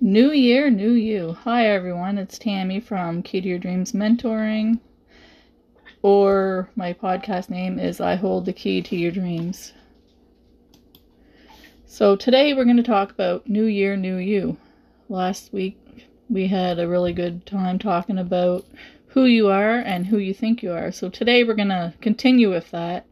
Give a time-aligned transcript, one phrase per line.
[0.00, 1.34] New year, new you.
[1.44, 4.80] Hi everyone, it's Tammy from Key to Your Dreams Mentoring,
[6.02, 9.72] or my podcast name is I Hold the Key to Your Dreams.
[11.86, 14.56] So today we're going to talk about New Year, New You.
[15.08, 15.78] Last week
[16.28, 18.64] we had a really good time talking about
[19.06, 20.90] who you are and who you think you are.
[20.90, 23.06] So today we're going to continue with that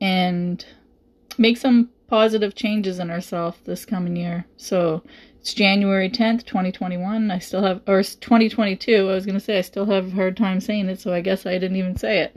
[0.00, 0.64] and
[1.36, 4.46] make some positive changes in ourselves this coming year.
[4.56, 5.02] So
[5.42, 7.28] it's January 10th, 2021.
[7.32, 9.10] I still have, or 2022.
[9.10, 11.20] I was going to say I still have a hard time saying it, so I
[11.20, 12.36] guess I didn't even say it.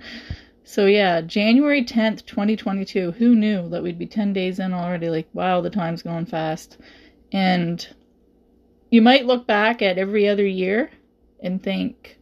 [0.64, 3.12] So yeah, January 10th, 2022.
[3.12, 5.12] Who knew that we'd be 10 days in already?
[5.12, 6.80] Like, wow, the time's going fast.
[7.32, 7.88] And
[8.90, 10.90] you might look back at every other year
[11.42, 12.18] and think,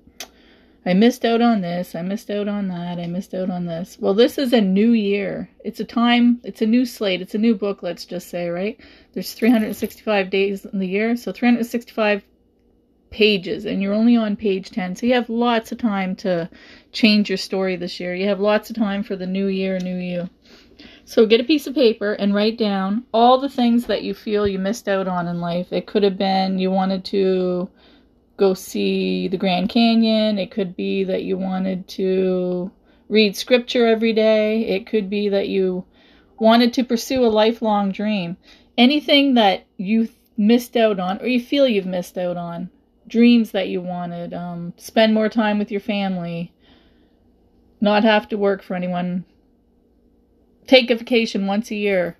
[0.85, 3.97] I missed out on this, I missed out on that, I missed out on this.
[3.99, 5.49] Well, this is a new year.
[5.63, 8.77] It's a time, it's a new slate, it's a new book, let's just say, right?
[9.13, 12.23] There's 365 days in the year, so 365
[13.11, 14.97] pages, and you're only on page 10.
[14.97, 16.49] So you have lots of time to
[16.91, 18.13] change your story this year.
[18.13, 20.29] You have lots of time for the new year, new you.
[21.05, 24.47] So get a piece of paper and write down all the things that you feel
[24.47, 25.71] you missed out on in life.
[25.71, 27.69] It could have been you wanted to
[28.43, 30.37] go see the Grand Canyon.
[30.37, 32.69] It could be that you wanted to
[33.07, 34.65] read scripture every day.
[34.67, 35.85] It could be that you
[36.37, 38.35] wanted to pursue a lifelong dream.
[38.77, 42.69] Anything that you missed out on or you feel you've missed out on.
[43.07, 44.33] Dreams that you wanted.
[44.33, 46.51] Um, spend more time with your family.
[47.79, 49.23] Not have to work for anyone.
[50.67, 52.17] Take a vacation once a year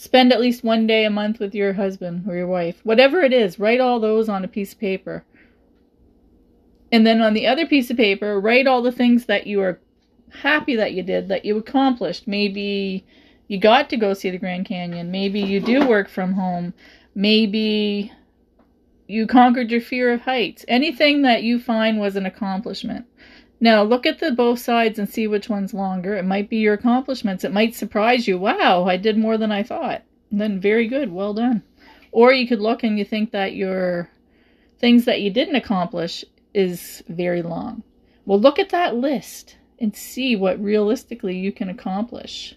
[0.00, 2.80] Spend at least one day a month with your husband or your wife.
[2.84, 5.24] Whatever it is, write all those on a piece of paper.
[6.92, 9.80] And then on the other piece of paper, write all the things that you are
[10.30, 12.26] happy that you did, that you accomplished.
[12.26, 13.06] Maybe
[13.48, 15.10] you got to go see the Grand Canyon.
[15.10, 16.72] Maybe you do work from home.
[17.14, 18.12] Maybe
[19.06, 20.64] you conquered your fear of heights.
[20.68, 23.06] Anything that you find was an accomplishment.
[23.60, 26.16] Now look at the both sides and see which one's longer.
[26.16, 27.44] It might be your accomplishments.
[27.44, 28.38] It might surprise you.
[28.38, 30.02] Wow, I did more than I thought.
[30.30, 31.62] And then very good, well done.
[32.12, 34.08] Or you could look and you think that your
[34.78, 36.24] things that you didn't accomplish
[36.54, 37.82] is very long.
[38.26, 42.54] Well, look at that list and see what realistically you can accomplish.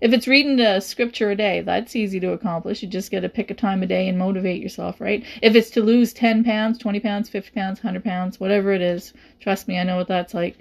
[0.00, 2.82] If it's reading a scripture a day, that's easy to accomplish.
[2.82, 5.24] You just got to pick a time a day and motivate yourself, right?
[5.40, 9.14] If it's to lose 10 pounds, 20 pounds, 50 pounds, 100 pounds, whatever it is,
[9.40, 10.58] trust me, I know what that's like.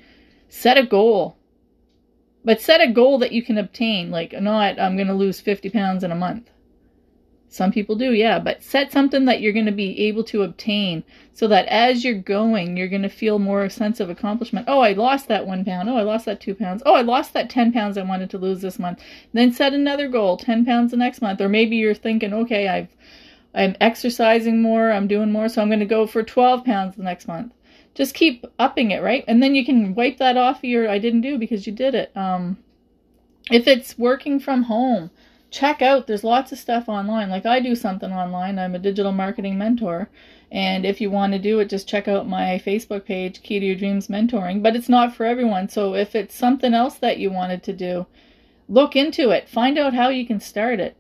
[0.49, 1.37] Set a goal.
[2.45, 4.11] But set a goal that you can obtain.
[4.11, 6.49] Like, not, I'm going to lose 50 pounds in a month.
[7.53, 11.03] Some people do, yeah, but set something that you're going to be able to obtain
[11.33, 14.65] so that as you're going, you're going to feel more sense of accomplishment.
[14.67, 15.87] Oh, I lost that one pound.
[15.87, 16.81] Oh, I lost that two pounds.
[16.83, 19.03] Oh, I lost that 10 pounds I wanted to lose this month.
[19.33, 21.41] Then set another goal, 10 pounds the next month.
[21.41, 22.89] Or maybe you're thinking, okay, I've,
[23.53, 27.03] I'm exercising more, I'm doing more, so I'm going to go for 12 pounds the
[27.03, 27.53] next month.
[27.93, 29.23] Just keep upping it, right?
[29.27, 32.17] And then you can wipe that off your I didn't do because you did it.
[32.17, 32.57] Um,
[33.51, 35.11] if it's working from home,
[35.53, 37.29] check out there's lots of stuff online.
[37.29, 38.57] Like i do something online.
[38.57, 40.09] I'm a digital marketing mentor.
[40.51, 43.65] And if you want to do it just check out my facebook page key to
[43.65, 44.63] your dreams mentoring.
[44.63, 45.69] But it's not for everyone.
[45.69, 48.07] So if it's something else that you wanted to do
[48.67, 49.47] look into it.
[49.47, 50.97] Find out how you can start it.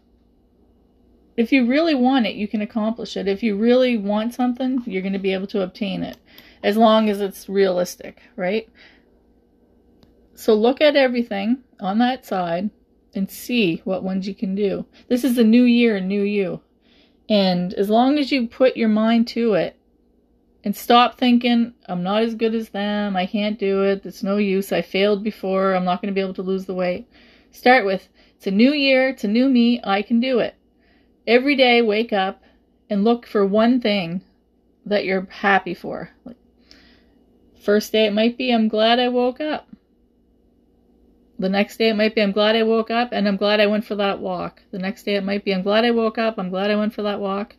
[1.35, 3.27] If you really want it you can accomplish it.
[3.27, 6.17] If you really want something you're going to be able to obtain it
[6.61, 8.69] as long as it's realistic right?
[10.35, 12.69] So look at everything on that side
[13.15, 14.85] and see what ones you can do.
[15.07, 16.61] This is a new year, a new you.
[17.29, 19.77] And as long as you put your mind to it
[20.63, 24.37] and stop thinking, I'm not as good as them, I can't do it, it's no
[24.37, 27.07] use, I failed before, I'm not going to be able to lose the weight.
[27.51, 30.55] Start with, it's a new year, it's a new me, I can do it.
[31.25, 32.43] Every day, wake up
[32.89, 34.21] and look for one thing
[34.85, 36.09] that you're happy for.
[37.61, 39.72] First day, it might be, I'm glad I woke up.
[41.43, 43.67] The next day it might be, I'm glad I woke up and I'm glad I
[43.67, 44.61] went for that walk.
[44.71, 46.93] The next day it might be, I'm glad I woke up, I'm glad I went
[46.93, 47.57] for that walk.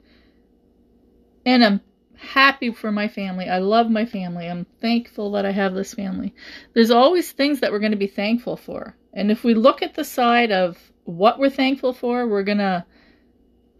[1.45, 1.83] And I'm
[2.16, 3.47] happy for my family.
[3.47, 4.48] I love my family.
[4.48, 6.34] I'm thankful that I have this family.
[6.72, 8.97] There's always things that we're going to be thankful for.
[9.13, 12.87] And if we look at the side of what we're thankful for, we're going to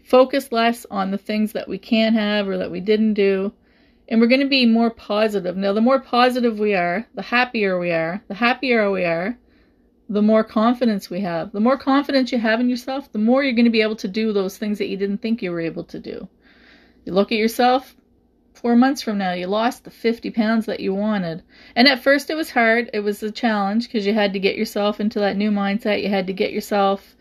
[0.05, 3.55] focus less on the things that we can't have or that we didn't do.
[4.07, 5.57] And we're going to be more positive.
[5.57, 8.23] Now, the more positive we are, the happier we are.
[8.29, 9.39] The happier we are,
[10.14, 11.50] the more confidence we have.
[11.50, 14.08] The more confidence you have in yourself, the more you're going to be able to
[14.08, 16.28] do those things that you didn't think you were able to do.
[17.05, 17.96] You look at yourself
[18.55, 21.43] four months from now, you lost the 50 pounds that you wanted.
[21.75, 22.90] And at first it was hard.
[22.94, 26.02] It was a challenge because you had to get yourself into that new mindset.
[26.02, 27.16] You had to get yourself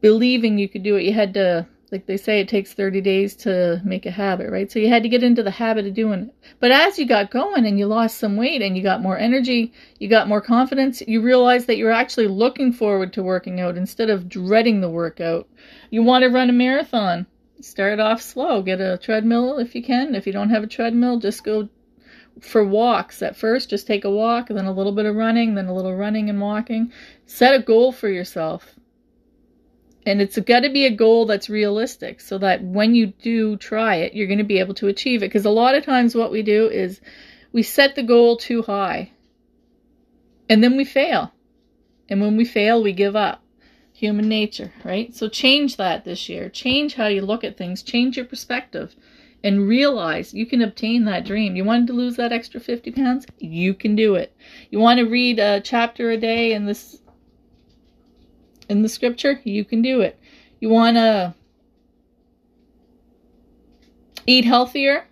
[0.00, 1.04] believing you could do it.
[1.04, 4.70] You had to like they say it takes 30 days to make a habit, right?
[4.70, 6.34] So you had to get into the habit of doing it.
[6.60, 9.72] But as you got going and you lost some weight and you got more energy,
[9.98, 14.10] you got more confidence, you realized that you're actually looking forward to working out instead
[14.10, 15.48] of dreading the workout.
[15.90, 17.26] You want to run a marathon.
[17.60, 18.62] Start off slow.
[18.62, 20.14] Get a treadmill if you can.
[20.14, 21.68] If you don't have a treadmill, just go
[22.40, 23.70] for walks at first.
[23.70, 26.40] Just take a walk, then a little bit of running, then a little running and
[26.40, 26.92] walking.
[27.26, 28.77] Set a goal for yourself
[30.08, 33.96] and it's got to be a goal that's realistic so that when you do try
[33.96, 35.26] it, you're going to be able to achieve it.
[35.26, 37.02] Because a lot of times what we do is
[37.52, 39.12] we set the goal too high
[40.48, 41.34] and then we fail.
[42.08, 43.42] And when we fail, we give up.
[43.92, 45.14] Human nature, right?
[45.14, 46.48] So change that this year.
[46.48, 47.82] Change how you look at things.
[47.82, 48.94] Change your perspective
[49.44, 51.54] and realize you can obtain that dream.
[51.54, 53.26] You wanted to lose that extra 50 pounds?
[53.38, 54.34] You can do it.
[54.70, 57.02] You want to read a chapter a day in this
[58.68, 60.18] in the scripture, you can do it.
[60.60, 61.34] You want to
[64.26, 65.06] eat healthier,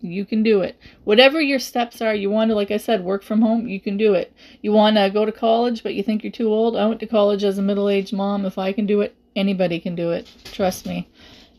[0.00, 0.78] you can do it.
[1.04, 3.96] Whatever your steps are, you want to, like I said, work from home, you can
[3.96, 4.32] do it.
[4.62, 6.76] You want to go to college, but you think you're too old.
[6.76, 8.46] I went to college as a middle aged mom.
[8.46, 10.30] If I can do it, anybody can do it.
[10.44, 11.08] Trust me.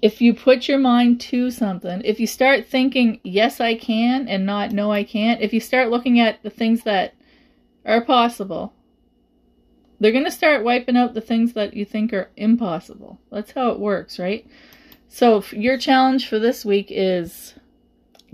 [0.01, 4.47] If you put your mind to something, if you start thinking, yes, I can, and
[4.47, 7.13] not, no, I can't, if you start looking at the things that
[7.85, 8.73] are possible,
[10.01, 13.19] they're going to start wiping out the things that you think are impossible.
[13.31, 14.45] That's how it works, right?
[15.07, 17.53] So your challenge for this week is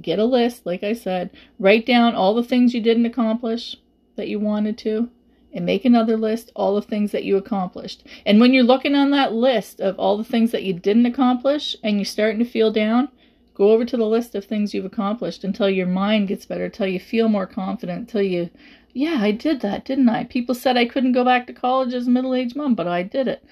[0.01, 1.29] get a list, like I said,
[1.59, 3.75] write down all the things you didn't accomplish
[4.15, 5.09] that you wanted to,
[5.53, 8.05] and make another list, all the things that you accomplished.
[8.25, 11.75] And when you're looking on that list of all the things that you didn't accomplish
[11.83, 13.09] and you're starting to feel down,
[13.57, 16.85] go over to the list of things you've accomplished until your mind gets better, until
[16.85, 18.51] you feel more confident, until you
[18.93, 20.23] yeah, I did that, didn't I?
[20.23, 23.03] People said I couldn't go back to college as a middle aged mom, but I
[23.03, 23.43] did it.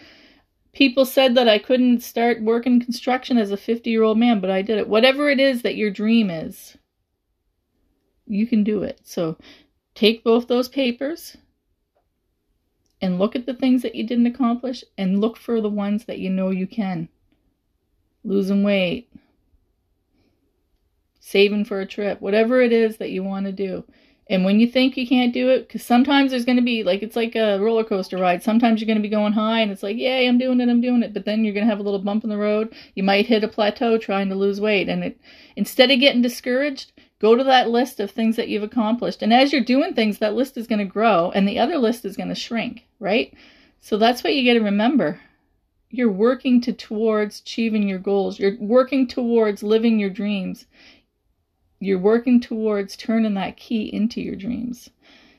[0.74, 4.50] People said that I couldn't start working construction as a 50 year old man, but
[4.50, 4.88] I did it.
[4.88, 6.78] Whatever it is that your dream is,
[8.28, 9.02] you can do it.
[9.04, 9.38] So
[9.94, 11.38] take both those papers
[13.02, 16.20] and look at the things that you didn't accomplish and look for the ones that
[16.20, 17.08] you know you can.
[18.24, 19.10] Losing weight,
[21.26, 23.84] saving for a trip, whatever it is that you want to do.
[24.28, 27.02] And when you think you can't do it, because sometimes there's going to be like
[27.02, 28.44] it's like a roller coaster ride.
[28.44, 30.82] Sometimes you're going to be going high and it's like, yay, I'm doing it, I'm
[30.82, 31.14] doing it.
[31.14, 32.76] But then you're going to have a little bump in the road.
[32.94, 34.88] You might hit a plateau trying to lose weight.
[34.88, 35.20] And it,
[35.56, 39.24] instead of getting discouraged, go to that list of things that you've accomplished.
[39.24, 42.06] And as you're doing things, that list is going to grow and the other list
[42.06, 43.34] is going to shrink, right?
[43.80, 45.20] So that's what you got to remember.
[45.90, 48.40] You're working to towards achieving your goals.
[48.40, 50.66] You're working towards living your dreams
[51.86, 54.90] you're working towards turning that key into your dreams.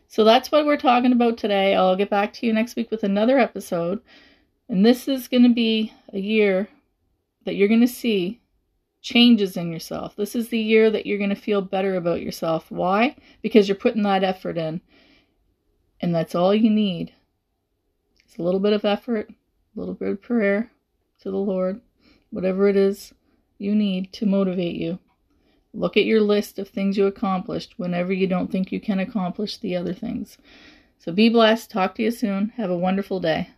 [0.06, 1.74] So that's what we're talking about today.
[1.74, 4.00] I'll get back to you next week with another episode.
[4.68, 6.68] And this is going to be a year
[7.44, 8.40] that you're going to see
[9.02, 10.14] changes in yourself.
[10.14, 12.70] This is the year that you're going to feel better about yourself.
[12.70, 13.16] Why?
[13.42, 14.80] Because you're putting that effort in.
[16.00, 17.12] And that's all you need.
[18.24, 20.70] It's a little bit of effort, a little bit of prayer
[21.22, 21.80] to the Lord,
[22.30, 23.12] whatever it is
[23.58, 24.98] you need to motivate you.
[25.76, 29.58] Look at your list of things you accomplished whenever you don't think you can accomplish
[29.58, 30.38] the other things.
[30.98, 31.70] So be blessed.
[31.70, 32.48] Talk to you soon.
[32.56, 33.50] Have a wonderful day.